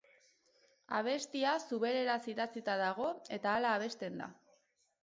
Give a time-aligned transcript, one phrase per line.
[0.99, 4.35] Abestia zubereraz idatzita dago eta hala abesten da.